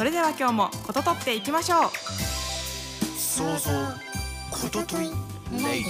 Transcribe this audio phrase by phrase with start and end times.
[0.00, 1.90] それでは今日もこととっていきましょう。
[3.18, 3.70] 想像
[4.50, 5.82] ことといレディ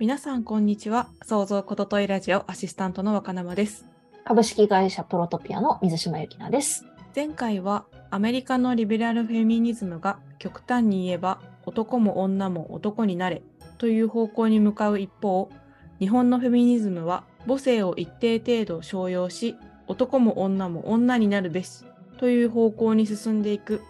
[0.00, 1.10] 皆さんこんにちは。
[1.22, 3.86] 創造ことといラジオアシスタントの若生です。
[4.24, 6.84] 株式会社プロトピアの水島由紀奈です。
[7.14, 13.44] 前回はアメリカのリベラルフェミニズムが極端に言えば男も女も男になれ
[13.78, 15.52] という方向に向かう一方
[16.00, 21.84] 日本のフェミニズムは母性を一定程度商用し男も女も女になるべし
[22.18, 23.82] という方向に進んでいく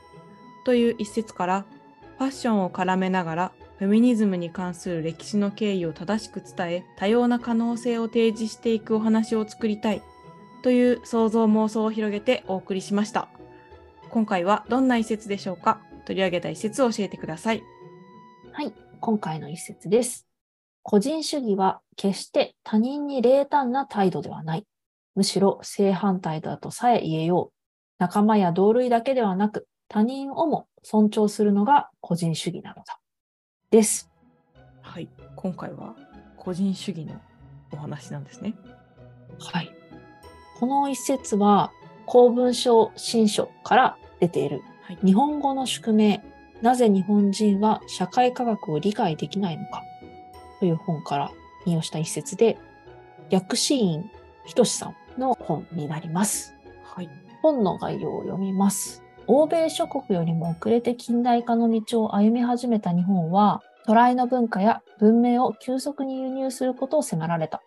[0.65, 1.65] という一節から
[2.19, 10.03] ファッションを絡めながらフェミニズムに関する歴史の経緯を正しく伝え多様な可能性を提示していくお話を作りたい
[10.63, 13.29] という想像妄想を広げてお送りしました。
[14.11, 15.81] 今回はどんな一節でしょうか？
[16.07, 17.63] 取り上げた一節を教えてください。
[18.53, 20.34] はい、今回の一節です。
[20.85, 24.67] 個人主義は決して他人に冷淡な態度ではない。
[25.17, 27.55] むしろ正反対だとさえ言えよう。
[27.99, 33.01] 仲間や同類だけではなく、他人をも尊重するのが個人主義なのだ。
[33.71, 34.11] です。
[34.83, 35.97] はい、今回は
[36.37, 37.21] 個人主義の
[37.73, 38.55] お話なんですね。
[39.41, 39.71] はい。
[40.61, 41.73] この一節は
[42.07, 46.23] 公文書新書から出ているはい、日本語の宿命、
[46.61, 49.83] なぜ日本人は社会科学を理解できないのか
[50.65, 51.31] という本から
[51.67, 52.57] 引用した一節で、
[53.29, 54.11] 薬師院
[54.47, 56.55] 仁さんの本になります。
[56.83, 57.11] はい、
[57.43, 59.03] 本の概要を読みます。
[59.27, 67.61] 欧米諸国よりも遅れて近代化の道を歩み始めた日本は、渡来の文化や文明を急速に輸入することを迫られた。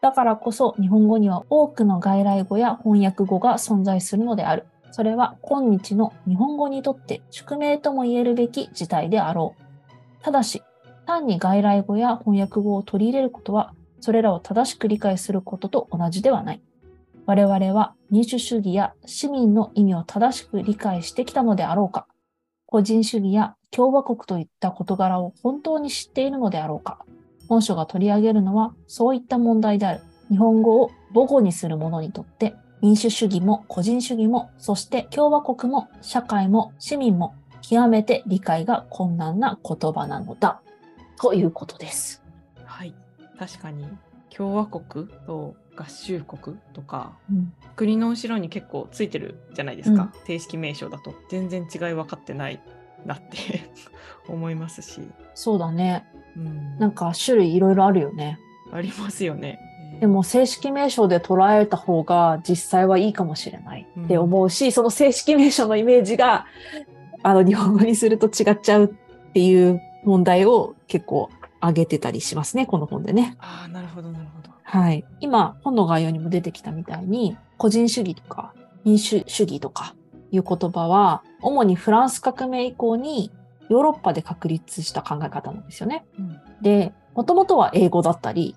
[0.00, 4.64] だからこそ日本語には多くの外来語や翻訳語が存在するのである。
[4.92, 10.22] それは今日の日本語にとって宿命とも言えるべき事態であろう。
[10.22, 10.62] ただし、
[11.10, 16.62] 単に外来語や翻訳語を取り入れることは、それらを正しく理解することと同じではない。
[17.26, 22.06] 我々は民主主義や市民の意味を正しく理解してきたのであろうか。
[22.66, 27.04] 個人主義や共和国といった事柄を本当に知っているのであろうか。
[27.48, 30.00] 本書が取り上げるのはそういった問題である。
[30.28, 40.62] 日本語を母語にする者にとって民主主義も個人主義も、そして共和国も社会も市民も極めて理解が困難な言葉なのだ。
[41.20, 42.22] ということです。
[42.64, 42.94] はい、
[43.38, 43.86] 確かに。
[44.34, 50.26] 共和国と合衆国とかうん、国の後ろに結構ついてるじゃないですか、うん。
[50.26, 51.14] 正式名称だと。
[51.30, 52.60] 全然違い分かってない
[53.04, 53.70] なって
[54.28, 55.02] 思いますし、
[55.34, 56.06] そうだね。
[56.36, 58.38] うん、なんか種類いろいろあるよね。
[58.72, 59.58] ありますよね。
[60.00, 66.46] でも正式名称で捉えた方が実際はいいかもしれないって思うし、その正式名称のイメージが
[67.22, 71.30] あの日本語にすると違っちゃうっていう問題を結構
[71.60, 73.36] 挙げてたりしますね、この本でね。
[73.38, 74.50] ああなるほどなるほど。
[74.62, 75.04] はい。
[75.20, 79.94] 今、本の概要にも出てきたみたいに、個人主義とか民主主義とか
[80.30, 83.30] いう言葉は、主にフランス革命以降に
[83.68, 86.04] ヨーロッパで確立した考え方なんですよね。
[86.18, 88.54] うんで、もともとは英語だったり、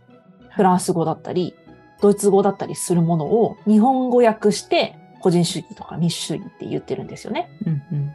[0.49, 1.55] フランス語だったり、
[2.01, 7.49] ドイツ語だったりするものを日本語訳して個人主義とか民主主義って言ってるんですよね。
[7.65, 8.13] うんうん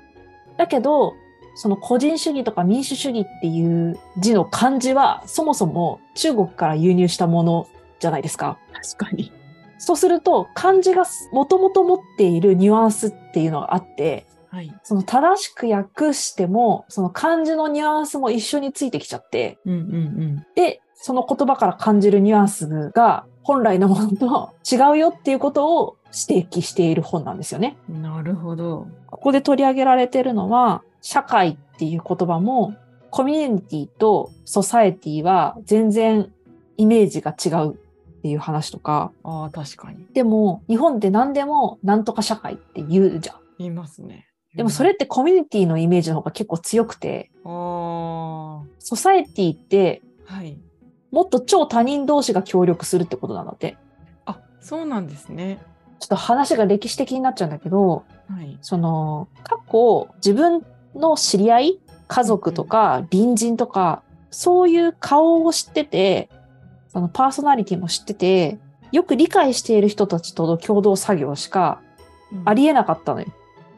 [0.58, 1.14] だけど、
[1.58, 8.58] その個人主義とか民主主義っていう字の漢字はそもそも中国から輸入したものじゃないですか。
[8.96, 9.32] 確かに。
[9.78, 14.72] そうすると漢字がもともと持っているニュアンスっていうのがあって、はい。
[14.84, 25.96] その正しく訳しても、その漢字のニュアンスも一緒についてきちゃって、うんうんで、その言葉から感じるニュアンスが本来のものと違うよっていうことを
[26.28, 27.76] 指摘している本なんですよね。
[27.90, 28.02] うん。
[28.02, 28.86] なるほど。
[29.10, 32.74] ここで取り上げられているのは、社会っていう言葉も、
[33.10, 36.30] コミュニティとソサエティは全然
[36.76, 40.06] イメージが違うっていう話とか、ああ確かに。
[40.12, 43.36] でも日本って何でもなんとか社会って言うじゃん。
[43.58, 44.26] 言いますね。
[44.54, 50.58] でもそれってコミュニティのイメージの方が結構強くて、ああソサエティってはい。
[51.10, 53.78] もっと超他人同士が協力するってことなんだって。
[54.26, 55.58] あそうなんですね。
[56.00, 58.58] ちょっと話が歴史的になっちゃうんだけど、はい。
[58.60, 60.64] その過去自分
[60.98, 66.28] の知り合い家族とか隣人とか、そういう顔を知ってて、
[66.88, 68.58] そのパーソナリティも知ってて、
[68.92, 71.80] よく理解している人たちとの共同作業しか
[72.44, 73.26] ありえなかったのよ。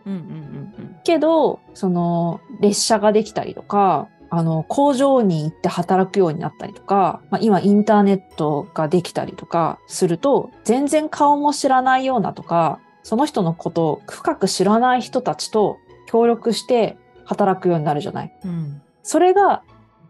[0.07, 0.97] うんうんうん。
[1.05, 16.97] けど、その、列車ができたりとか、あの、工場に行って働くようになったりとか、まあ、今インターネットができたりとかすると、全然顔も知らないようなとか、その人のことを深く知らない人たちと協力して
[17.31, 18.33] 働くようになるじゃない。
[18.45, 19.63] うんそれが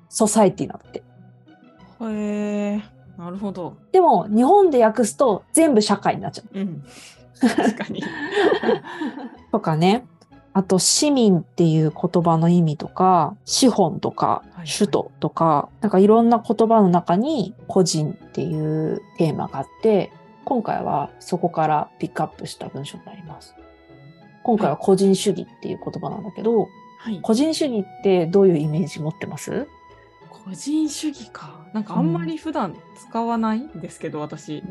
[0.09, 1.03] ソサイティなんだって。
[2.01, 2.17] うん。
[2.17, 2.83] へえ、
[3.17, 3.77] なるほど。
[3.93, 6.59] でも、日本で訳すと全部社会になっちゃう。
[6.59, 6.83] うん。
[7.41, 8.03] 確かに。
[9.53, 10.05] とかね。
[10.53, 20.11] あと、市民っていう言葉の意味とか、資本とかはい、首都とか、なんかいろんな言葉の中に個人っていうテーマがあって、
[20.45, 23.55] 今回はそこからピックアップした文章になります。
[24.43, 26.67] 今回は個人主義っていう言葉なんだけど、
[27.03, 27.19] はい。
[27.23, 29.67] 個人主義ってどういうイメージ持ってます？
[30.29, 31.67] 個人主義か。
[31.73, 32.77] なんかあんまり普段
[33.09, 34.63] 使わないんですけど、私。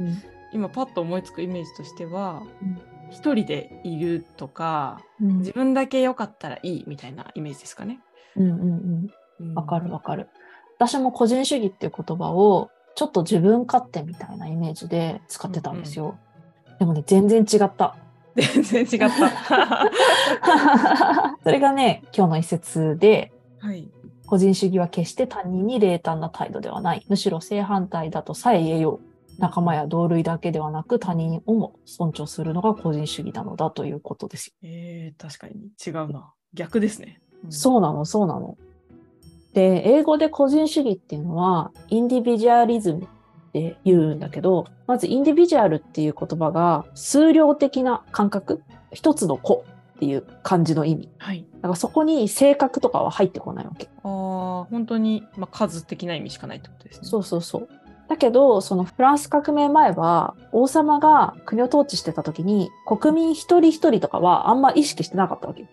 [0.54, 2.80] 今パッと思いつくイメージとしてはうん
[3.12, 8.00] 一人でいるとかうん自分だけ良かったらいいみたいなイメージですかね。
[8.36, 9.10] うんうんうん。
[9.40, 10.30] うんわかるわかる。
[10.78, 16.18] 私も個人主義っていう言葉をちょっと自分勝手みたいなイメージで使ってたんですよ。
[16.80, 17.96] でもね、全然違った。
[18.36, 19.90] 全然違った。
[21.44, 23.90] それがね、今日の一節で、はい。
[24.26, 27.04] 個人主義は決して他人に冷淡な態度ではない。
[27.10, 29.10] むしろ正反対だとさえ言えよう。
[29.40, 34.54] 仲間や同類だけではなく他人をも尊重するのが個人主義なのだということですよ。
[34.64, 36.34] えー、確かに違うな。
[36.54, 37.22] 逆ですね。
[37.44, 38.58] うんそうなの、そうなの。
[39.54, 43.08] で、英語で個人主義っていうのは、インディビジュアリズムっ
[43.52, 48.62] て言うんだけど、まずインディビジュアルっていう言葉が数量的な感覚、
[48.92, 49.66] 一つの個
[49.98, 51.10] っていう感じの意味。
[51.18, 51.46] はい。
[51.56, 53.90] だからそこに性格とかは入ってこないわけ。
[54.04, 57.08] ああ、本当に、まあ、数的な意味しかないってことですね。
[57.08, 57.70] そうそうそう。
[58.08, 65.68] だけど、そのフランス革命前は、王様が国を統治してた時に、国民一人一人とかはあんま意識してなかったわけ。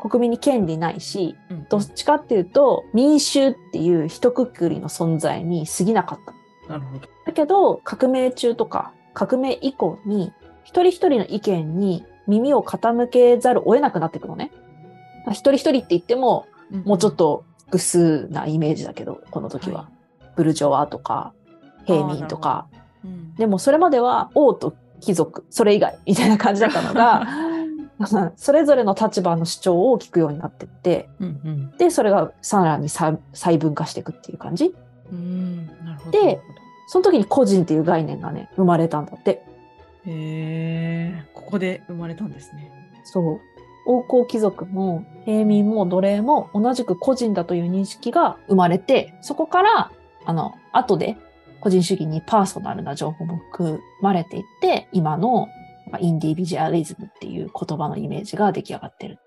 [0.00, 6.34] 国民に権利ないし、うんどっちかっていうと、民衆っていう一括りの存在に過ぎなかった。
[6.70, 7.08] なるほど。
[7.26, 10.32] だけど、革命中とか、革命以降に、
[10.62, 14.52] 一人一人の意見に耳を傾けざるを得なくなっていくのね。
[15.28, 16.46] 一人一人って言っても、
[16.84, 19.80] もうちょっと複数なイメージだけど、この時は。
[19.80, 19.90] は
[20.36, 21.32] ブルジョワとか、
[21.86, 22.66] 平民とか。
[23.04, 27.26] うんでもそれまでは王と貴族、それ以外みたいな感じだったのが、
[28.36, 34.74] それぞれの立場の主張を聞くようになってって、うんうんで、それがさらに細細分化していくっていう感じ。
[35.10, 35.66] うん。
[36.10, 36.40] で
[36.90, 39.44] その時に個人っていう概念がね、生まれたんだって。
[40.06, 42.68] へえ、ここで生まれたんですね。
[43.04, 43.40] そう。
[43.86, 49.92] 王侯貴族も平民も奴隷も同じく個人だという認識が生まれて、そこから、
[50.24, 51.16] あの、後で
[51.60, 55.46] 個人主義にパーソナルな情報も含まれていって、今の
[55.92, 59.20] まあインディビジュアリズムっていう言葉のイメージが出来上がってる。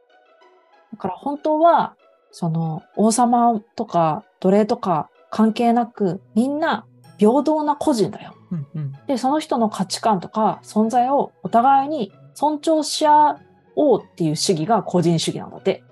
[0.92, 1.96] だから本当は、
[2.32, 6.86] その王様とか奴隷とか関係なく、みんな
[7.18, 8.36] 平等な個人だよ。
[8.52, 8.94] うんうん。
[9.08, 13.40] で、その人の価値観とか存在をお互いに尊重し合
[13.76, 15.84] おうっていう主義が個人主義なんだって。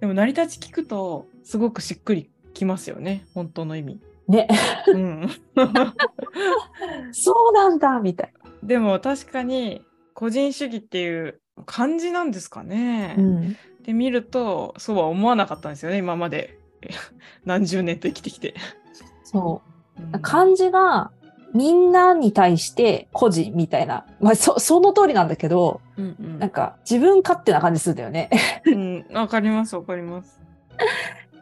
[0.00, 3.26] でも成り立ち聞くとすごくしっくりきますよね。
[3.34, 4.00] 本当の意味。
[4.28, 4.48] ね。
[4.86, 5.28] うん。
[7.12, 9.82] そうなんだみたいでも確かに
[10.14, 13.14] 個人主義っていう感じなんですかね。
[13.16, 13.22] な。
[13.22, 13.56] うん。
[13.82, 16.58] で見るとそうは思わなかったんですよね今まで
[17.44, 18.54] 何十年と生きてきて。
[19.22, 19.70] そうう。
[19.70, 19.73] ん
[20.22, 21.10] 漢字が
[21.54, 24.04] みんなに対して個人みたいな。
[24.20, 28.28] まあ、そ、その通りなんだけど、うんうんなんか自分勝手な感じするんだよね。
[28.66, 30.40] うん、わかりますわかります。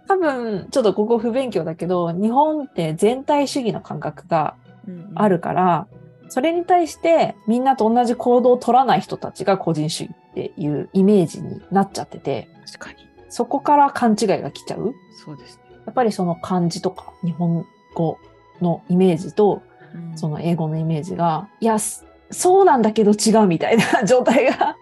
[0.06, 4.54] 多分、ちょっとここ不勉強だけど、日本って全体主義の感覚が
[4.86, 5.86] うんうんあるから、
[6.28, 14.94] それに対してみんなと同じ行動を取らない人たちが個人主義っていうイメージになっちゃってて、確かにそこから勘違いが来ちゃう。
[15.24, 15.62] そうですね。
[15.86, 18.18] やっぱりその漢字とか日本語
[18.62, 19.62] のイメージと
[19.94, 24.76] うんその英語のイメージが、いや、すそうなんだけど違うみたいな 状態が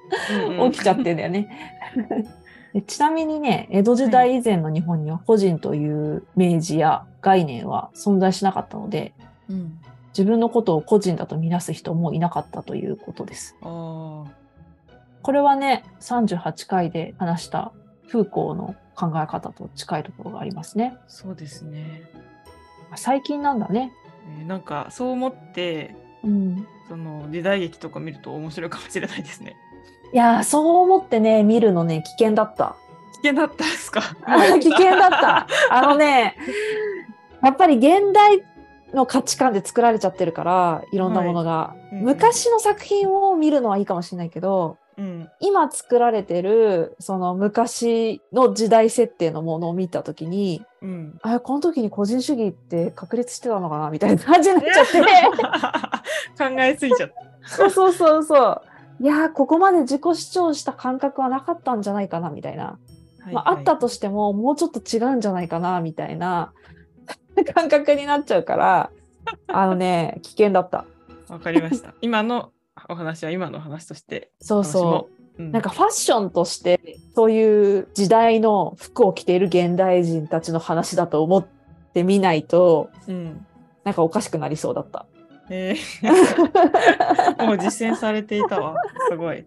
[0.70, 1.48] 起きちゃってんだよね。
[2.72, 9.12] でちなみにね、江戸時代以前の日本には個人という明示や概念は存在しなかったので、
[9.48, 13.56] うん自分のことを個人だと見なす人もいなかったということです。
[13.62, 14.26] こ
[15.32, 17.72] れはね、38回で話した
[18.08, 20.96] フーコーの考え方と近いところがありますね。
[21.06, 22.02] そうですね。
[22.96, 23.92] 最近なんだね。
[24.38, 26.66] えーなんかそう思ってうん。
[26.88, 29.56] その時代劇とか見ると面白いかもしれないですね。
[30.12, 32.74] いやー、そう思ってね、見るのね、危険だった。
[33.22, 34.02] 危険だったですか？
[34.60, 35.46] 危険だった。
[35.70, 36.36] あのね、
[37.42, 38.42] やっぱり現代
[38.92, 41.74] の価値観で作られちゃってるから、いろんなものが。
[41.74, 45.28] うんうん昔の作品を見るのはいいかもしれないけど、うん。
[45.40, 51.18] 今作られてるその昔の時代設定のものを見た時にうん。
[51.22, 54.92] あこの時に個人主義って確立してたのかなみたいな感じになっちゃって
[56.38, 57.48] 考えすぎちゃった。
[57.48, 58.62] そうそうそうそう
[59.02, 62.78] いやーここまで自己主張した感覚はなかったんじゃないかなみたいな、
[63.32, 66.52] まあ、あったとしてももうちょっと違うんじゃないかなみたいな
[67.54, 68.90] 感覚になっちゃうから
[69.46, 70.84] あのね危険だった。
[71.28, 71.94] わかりました。
[72.00, 72.52] 今の
[72.88, 75.19] お話は今の話としてそうそう
[75.52, 81.46] なんかファッションとしてそういう時代の服を着ている現代人たちの話だと思っ
[81.94, 83.46] てみないとうん。
[83.82, 85.06] なんかおかしくなりそうだった。
[85.48, 88.76] えー もう実践されていたわ。
[89.08, 89.44] すごい。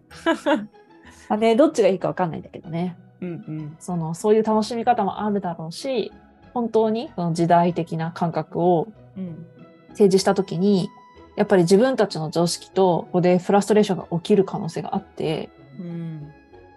[1.28, 2.96] あね、どっちがいいかわかんないんだけどね。
[3.20, 3.76] うんうん。
[3.78, 6.12] そのそういう楽しみ方もあるだろうし
[6.52, 9.46] 本当にその時代的な感覚をうん。
[9.90, 10.90] 提示した時に
[11.36, 16.32] やっぱり自分たちの常識とここでフラストレーションが起きる可能性があってうん。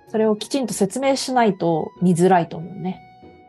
[0.10, 3.01] それをきちんと説明しないと見づらいと思うね。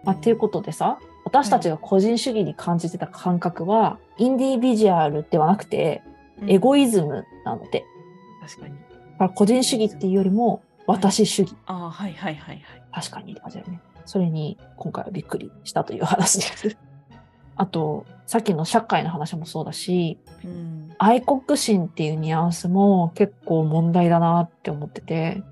[0.05, 6.03] まあ、っていうことでさ私たちが個人主義に感じてた感覚は、インディビジュアルではなくて
[6.41, 7.85] うんエゴイズムなので、
[8.41, 8.75] 確かに。
[9.19, 12.83] だ個人主義っていうよりも私主義、ああ、はいはいはいはい。
[12.93, 13.81] 確かにって感じだよね。
[14.07, 16.79] それに今回はびっくりしたという話です。
[17.59, 20.95] あと、さっきの社会の話もそうだし、うん。
[20.99, 25.43] 愛国心っていうニュアンスも結構問題だなって思ってて。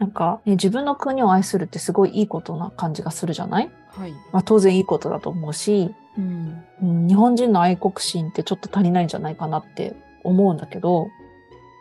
[0.00, 3.70] なんか、ね、自分の国を愛するってすごいいいことな感じがするじゃない？
[3.88, 4.12] はい。
[4.32, 6.64] まあ当然いいことだと思うし、うん。
[6.82, 9.94] うん、日本人の愛国心ってちょっと足りないんじゃないかなって
[10.24, 11.08] 思うんだけど、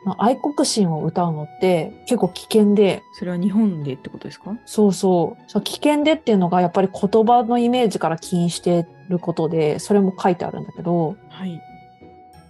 [0.06, 4.58] まあ愛国心を歌うのって結構危険で、それは日本でってことですか？
[4.66, 5.44] そうそう。
[5.48, 11.62] そう危険でっていうのがやっぱり言葉のイメージから起因してることで、それも書いてあるんだけど、はい。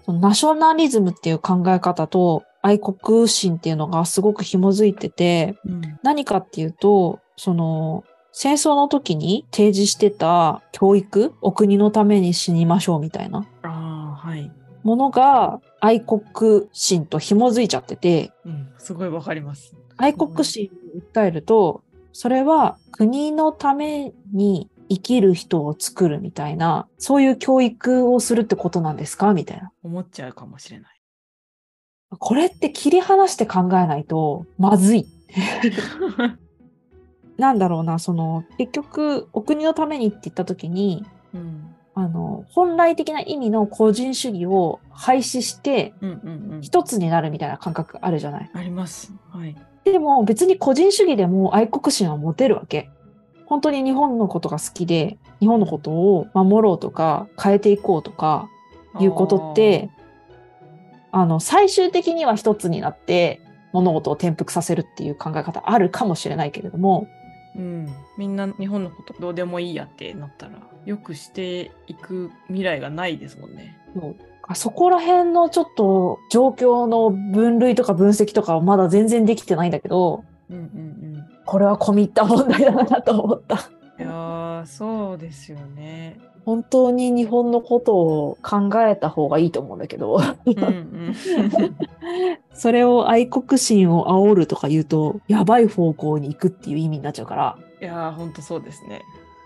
[0.06, 6.00] そのナショナリズムっていう考え方と愛国心っていうのがすごく紐づいてて、うん。
[6.04, 8.04] 何かっていうと、その、
[8.36, 14.52] 戦争の時に提示してた教育、お国のために死にましょうみたいなああ、はい。
[14.84, 16.22] ものが愛国
[16.72, 18.70] 心と紐づいちゃってて、うん。
[18.78, 19.76] すごいわかります。
[19.98, 29.34] 愛国心を訴えると、それは国のために生きる人を作るみたいな、そういう教育をするってことなんですか？
[29.34, 29.72] みたいな。
[29.84, 31.00] 思っちゃうかもしれない。
[32.20, 35.08] これって切り離して考えないとまずい。
[37.38, 41.73] なんだろうな、その、結局、お国のためにって言った時に、うん。
[41.96, 45.94] あの、本来的な意味の個人主義を廃止して。
[46.62, 48.50] 一つになるみたいな感覚あるじゃない？
[48.54, 49.14] あります。
[49.30, 49.56] はい。
[49.84, 52.90] でも別に個人主義でも愛国心は持てるわけ。
[53.46, 58.50] 本当に日本のことが好きで、日本のことを守ろうとか、変えていこうとか、
[59.00, 59.90] いうことって、
[61.12, 67.08] あの、最終的には一つになって、物事を転覆させるっていう考え方あるかもしれないけれども、
[67.56, 67.94] うん。
[68.18, 70.54] みんな日本のことどうでもいいやってなったら、
[70.86, 73.78] よくしていく未来がないですもんね。
[74.46, 81.04] あそこら辺のちょっと状況の分類とか分析とかはまだ全然できてないんだけど、うんうん
[81.46, 83.70] これは込み入った問題だなと思った。
[83.98, 84.06] うん。
[84.06, 86.18] いやー、そうですよね。
[86.46, 91.16] 本当に日本のことを考えた方がいいと思うんだけど、うんうん。
[92.54, 99.02] それを愛国心を煽るとか言うと、やばい方向に行くっていう意味になっちゃうから、いやー、ほんとそうですね。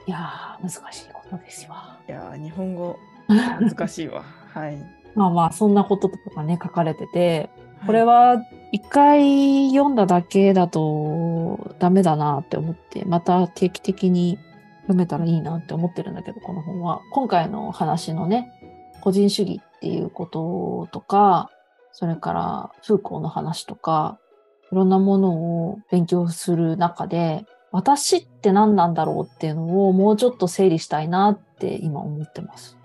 [0.08, 1.74] いやー、難しいことですよ。
[2.08, 4.24] いやー、日本語 難しいわ。
[4.54, 4.78] はい。
[5.16, 7.50] まあまあ、そんなこととかがね、書かれてて、
[7.86, 14.40] これはは一回読んだだけだとダメだなって思って、また定期的に
[14.88, 17.02] 読めたらいいなって思ってるんだけど、この本は。
[17.12, 18.52] 今回の話のね、
[19.02, 21.52] 個人主義っていうこととか、
[21.92, 24.18] それからフーコーの話とか、
[24.72, 25.34] いろんなもの
[25.70, 32.78] を勉強する中で、私って何なんだろうっていうのをもうちょっと整理したいなって今思ってます。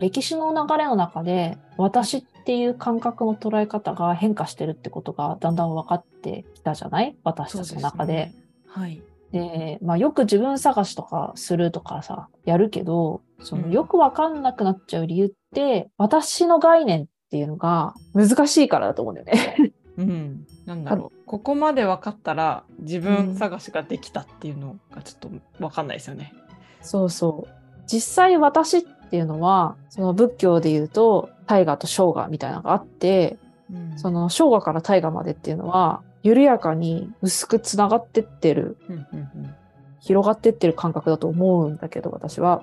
[0.00, 7.14] 歴史の流れの中で私っていう感覚の捉え方が変化してるってことがだんだん分かってきたじゃない？
[7.24, 8.32] 私たちの中で。
[8.66, 9.02] はい。
[9.32, 19.72] で、まあ、よく自分探しとかするとかさ、やるけど、そのうんよくわかんなくなっちゃう理由って、私の概念っていうのが難しいからだと思うんだよね。
[19.96, 20.46] うん。
[20.66, 21.24] なんだろう。
[21.26, 26.34] ここまで分かったら自分探しができたっていうのがちょっと分かんないですよね。
[26.82, 27.50] そうそう。
[27.86, 33.38] 実際私っていうのは、その仏教で言うと、大河と生姜みたいなのがあって、
[33.72, 39.54] うんその生姜から大河までっていうのは、緩やかに薄くつながってってるうんうんうん。
[40.00, 42.62] 広がってってる感覚だと思うんだけど、私は。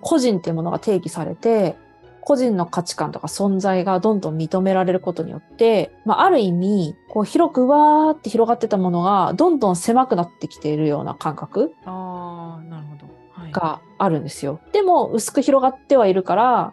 [0.00, 1.76] 個人っていうものが定義されて、
[2.20, 13.06] 個人の価値観とか存在がどんどん認められることによって、まあ、ある意味、こう広くわーって広がってたものが、どんどん狭くなってきているような感覚ああ、なるほど。
[13.32, 13.52] はい。
[13.52, 14.60] があるんですよ。
[14.72, 16.72] でも、薄く広がってはいるから、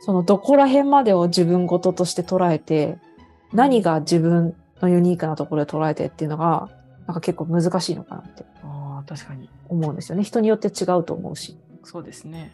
[0.00, 2.98] そのどこら辺までを自分事として捉えて、
[3.52, 6.68] 何が自分のユニークなところで捉えてっていうのが、
[7.06, 8.44] なんか結構難しいのかなって
[9.06, 9.48] 確かに。
[9.68, 10.24] 思うんですよね。
[10.24, 11.56] 人によって違うと思うし。
[11.84, 12.52] そうですね。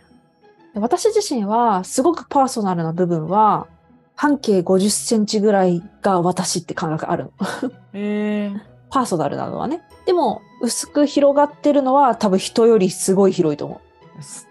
[0.74, 3.66] で私自身は、すごくパーソナルな部分は、
[4.14, 7.30] 半径50センチぐらいが私って感覚あるの。
[7.94, 9.82] ええ パーソナルなのはね。
[10.06, 13.80] でも、薄く広がってるのは多分人よりすごい広いと思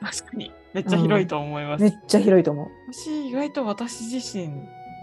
[0.01, 0.51] 確かに。
[0.73, 1.77] めっちゃ広いと思いまう。
[1.77, 1.81] す。
[1.81, 2.67] めっちゃ広いと思う。
[2.93, 4.49] 私、意外と私自身、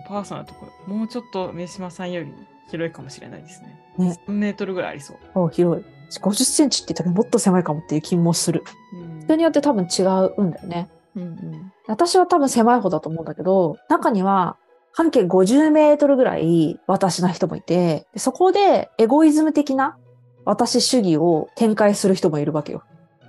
[0.06, 2.32] パーソナルなところ、もうちょっと三島さんより
[2.70, 3.80] 広いかもしれないですね。
[3.98, 5.16] ね3メートルぐらいありそう。
[5.34, 5.84] お広い。
[6.20, 8.62] 50センチって言ったらもっと狭いかもっていう気もする。
[8.92, 10.88] うん人によって多分違うんだよね。
[11.16, 11.72] うんうん。
[11.86, 14.56] 私は多分狭い方だと思うんだけど、中には
[14.92, 19.96] 半径50メートルぐらい私な人もいて、でそこでエゴイズム的な
[20.44, 22.82] 私主義を展開する人もいるわけよ。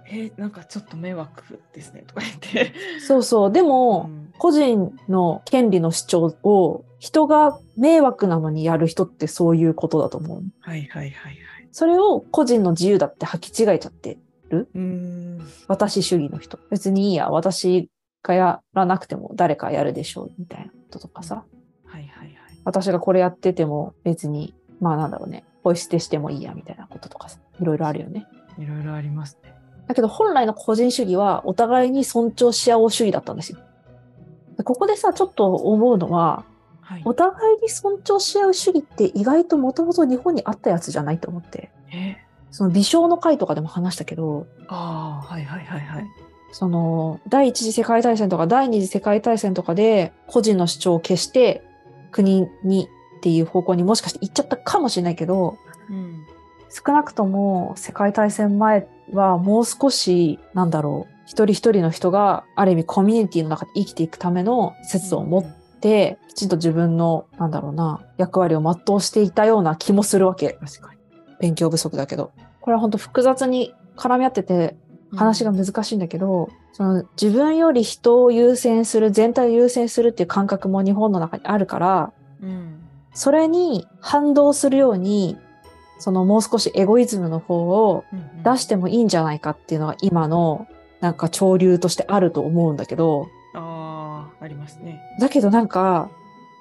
[0.07, 2.73] えーなんかちょっと迷惑ですねとか言って。
[2.99, 3.51] そうそう。
[3.51, 10.43] でも、うん個人の権利の主張を人が迷惑なのにやる人ってそういうことだと思う。
[10.59, 11.38] はいはいはいはい。
[11.71, 14.17] それを個人の自由だって履き違えちゃって、
[14.50, 15.47] うーん。
[15.67, 16.57] 私主義の人。
[16.71, 17.91] 別にいいや、私
[18.24, 21.43] がやらなくても誰かやるでしょう、みたいなこととかさ。
[21.85, 22.38] はいはいはい。
[22.63, 27.38] 私がこれやってても別に、まあなんだろうね、ポイ捨てしてもいいや、みたいなこととかさ。
[27.62, 28.25] いろいろあるよね。
[28.57, 29.53] いろいろありますね。
[29.88, 33.59] だけど本来の個人主義はお互いに尊重し合おう主義だったんですよ。
[34.57, 36.45] でここでさ、ちょっと思うのは、
[36.85, 37.01] はい。
[37.03, 41.71] お互いに尊重し合う主義って意外ともともと日本にあったやつじゃないと思って。
[41.91, 42.17] え
[42.51, 46.05] その微笑の会とかでも話したけど、ああ、はいはいはいはい。
[46.51, 51.63] その第一次世界大戦とか第二次世界大戦とかで個人の主張を消して
[52.11, 52.87] 国に
[53.17, 55.57] っていう方向にもしかして行っちゃったかもしれないけど、
[55.89, 56.25] うん。
[56.69, 65.45] 少なくとも世界大戦前はもう少し、なんだろう、一人一人の人がある意味コミュニティの中で生きていくための説を持っ
[65.85, 70.57] て、きちんと自分の、なんだろうな、役割を全うしていたような気もするわけ。
[70.59, 71.00] 確かに。
[71.39, 72.31] 勉強不足だけど。
[72.59, 74.75] これは本当複雑に絡み合ってて
[75.15, 82.81] 話が難しいんだけど、その自分より人を優先する、全体を優先するっていう感覚も日本の中にあるから、うん。
[83.13, 85.37] それに反動するように、
[86.00, 90.67] そのもう少しエゴイズムの方をうん出してもいいんじゃないかっていうのが今の
[91.00, 93.27] なんか潮流としてあると思うんだけど、
[94.39, 95.01] ありますね。
[95.19, 96.09] だけどなんか、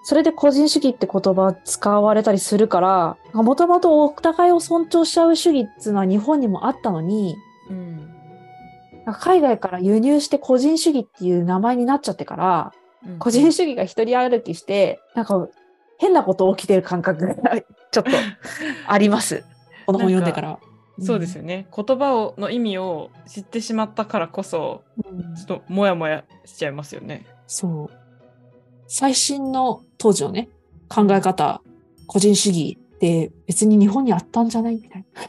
[0.06, 7.36] それで個人主義って言葉使われたりするから、もともとお互いを尊重しちゃう主義っていうのは日本にもあったのに、
[7.70, 8.14] うん。
[9.12, 12.72] 海外から輸入して個人主義っていう名前になっちゃってから、
[13.06, 15.48] うん個人主義が一人歩きして、なんか
[15.98, 17.34] 変なこと起きてる感覚が
[17.90, 18.10] ちょっと
[18.86, 19.44] あります。
[19.86, 20.58] この本読んでから。
[21.00, 21.66] そうですよね。
[21.74, 27.26] 言葉をの意味を知ってしまったからこそ、うんちょっとモヤモヤしちゃいますよね。
[27.46, 27.90] そう。
[28.86, 30.48] 最新の当時のね、
[30.88, 31.60] 考え方、
[32.06, 35.20] 個人主義って別に日本にあったんじゃないみたいな。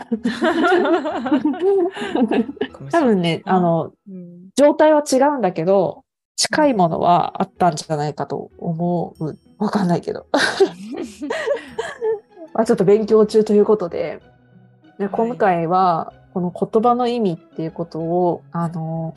[2.91, 6.03] 多分ね、あの、うん状態は違うんだけど、
[6.37, 9.37] 近いものはあったんじゃないかと思う。
[9.57, 10.27] わかんないけど。
[12.53, 14.21] まあちょっと勉強中ということで、
[14.97, 19.13] で今回はこの言葉の意味っていうことを、あの、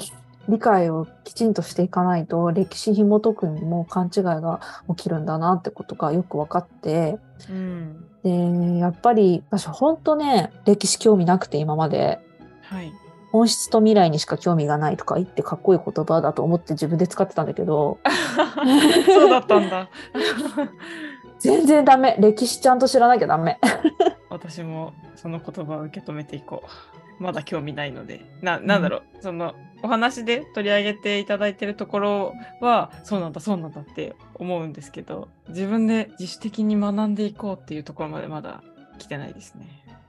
[0.48, 7.18] 理解をきちんとしていかないと歴史紐解くにも勘違いが起きるんだなってことがよく分かって、
[7.50, 8.04] うん。
[8.22, 12.18] で、やっぱり私本当ね、歴史興味なくて今まで、
[12.62, 12.92] はい。
[13.30, 17.98] 本質と未来にしか興味がないとか言ってかっこいい言葉だと思って自分で使ってたんだけど、
[19.06, 19.90] そうだったんだ。
[21.38, 22.16] 全然ダメ。
[22.18, 23.58] 歴史ちゃんと知らなきゃダメ。
[24.30, 27.07] 私もその言葉を受け止めていこう。
[27.18, 28.24] まだ興味ないので。
[28.42, 29.02] な、なんだろう。
[29.20, 38.62] その、お話で取り上げていただいてるところは、そうなんだ、そうなんだって思うんですけど、自分で自主的に学んでいこうっていうところまでまだ
[38.98, 39.66] 来てないですね。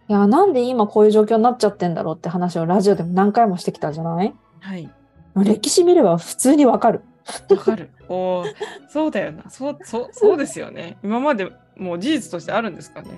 [0.07, 4.33] いや、なんで今こういう状況になっちゃってんだろうって話をラジオでも何回もしてきたじゃない？
[4.59, 4.89] はい。
[5.35, 7.01] 歴史見れば普通にわかる。
[7.49, 7.91] わかる。
[8.07, 8.55] おー
[8.89, 9.47] そうだよな。
[9.51, 10.97] そう、そう、そうですよね。
[11.03, 13.09] 今までもう事実としてあるんですかね。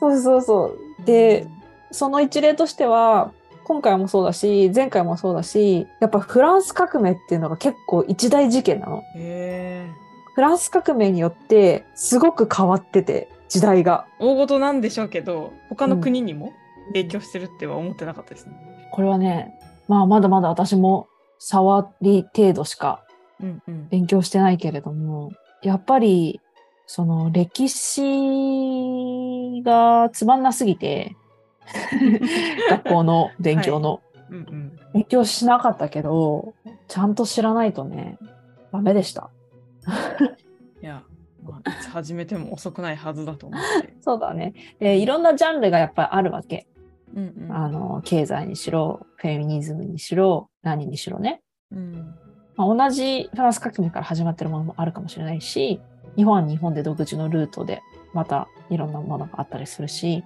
[0.00, 1.06] そうそうそう。
[1.06, 1.46] で、
[1.94, 3.32] その一例としては、
[3.64, 9.02] 今回もそうだし、前回もそうだし、やっぱフランス革命っていうのが結構一大事件なの。
[10.34, 14.06] フランス革命によってすごく変わってて、時代が。
[14.20, 16.52] ー大事なんでしょうけど、他の国にも
[16.88, 18.52] 影響してるっては思ってなかったですね。
[18.90, 23.04] これはね、まあまだまだ私も触り程度しか
[23.40, 23.88] うんうん。
[23.88, 26.40] 勉強してないけれども、やっぱり、
[26.86, 31.16] その歴史がつまんなすぎて、
[32.70, 34.78] 学校の勉強の、うんうん。
[34.92, 36.54] 勉強しなかったけど、
[36.88, 38.18] ちゃんと知らないとね、
[38.72, 39.30] ダメでした。
[40.82, 41.02] いや、
[41.42, 43.94] まあ、いつ始めても遅くないはずだと思って。
[44.00, 44.54] そうだね。
[44.78, 46.66] で、いろんなジャンルがやっぱりあるわけ。
[47.14, 47.52] うんうん。
[47.56, 51.42] あの、経済にしろ、フェミニズムにしろ、何にしろね。
[51.70, 52.14] うん。
[52.56, 55.80] まあ、同じフランス革命から始まってるものもあるかもしれないし、
[56.16, 60.24] 日本は日本で独自のルートでまたいろんなものがあったりするし、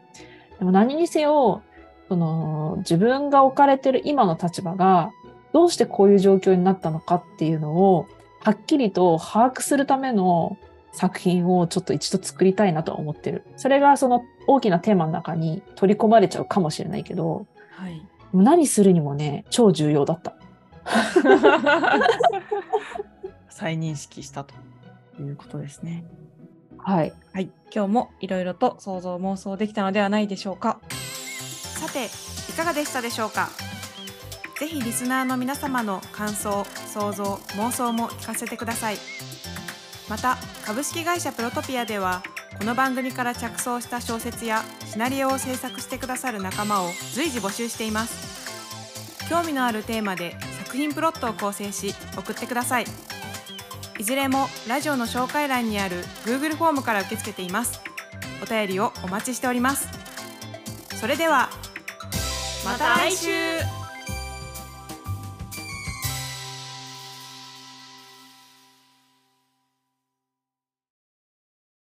[0.58, 1.62] でも何にせよ、
[2.08, 5.12] その自分が置かれてる今の立場が
[5.52, 8.06] どうしてこういう状況になったのかっていうのを
[8.40, 10.56] はっきりと把握するための
[10.92, 13.44] 作品をちょっと一度作りたいなとは思ってる。
[13.56, 18.04] それがその大きなテーマの中に取り込まれちゃうかもしれないけど、はい。
[18.32, 20.34] 何するにもね、超重要だった。
[23.48, 24.54] 再認識したと
[25.20, 26.04] いうことですね。
[26.78, 27.12] はい。
[27.32, 27.50] はい。
[27.74, 30.80] 今日もいろいろと想像妄想できたのではないでしょうか。
[30.90, 32.06] さて
[32.50, 33.48] いかがでしたでしょうか？
[34.58, 38.96] ぜひリスナーの皆様の感想想像妄想も聞かせてください
[40.08, 42.24] また株式会社プロトピアでは
[42.58, 52.84] この番組から着想した小説やシナリオを制作してくださる仲間を随時募集しています興味のあるテーマで作品プロットを構成し送ってください
[53.98, 57.80] いずれもラジオの紹介欄にある Google フォームから受け付けています。
[58.40, 59.88] お便りをお待ちしております。
[61.00, 61.50] それでは
[62.64, 63.77] また来週。